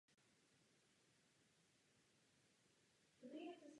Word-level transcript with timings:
Zasedá 3.21 3.29
i 3.29 3.29
v 3.29 3.31
městské 3.33 3.45
radě. 3.59 3.69